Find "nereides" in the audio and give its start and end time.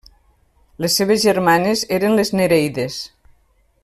2.39-2.97